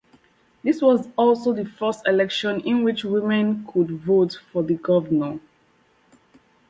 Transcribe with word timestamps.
This 0.63 0.81
was 0.81 1.07
also 1.15 1.53
the 1.53 1.63
first 1.63 2.07
election 2.07 2.59
in 2.61 2.83
which 2.83 3.03
women 3.03 3.67
could 3.71 3.91
vote 3.99 4.39
for 4.51 4.63
the 4.63 4.73
governor. 4.73 5.39